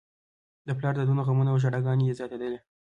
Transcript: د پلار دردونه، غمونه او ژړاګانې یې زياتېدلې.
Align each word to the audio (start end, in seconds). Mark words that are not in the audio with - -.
د 0.67 0.69
پلار 0.77 0.93
دردونه، 0.97 1.21
غمونه 1.27 1.49
او 1.51 1.61
ژړاګانې 1.63 2.03
یې 2.07 2.17
زياتېدلې. 2.19 2.59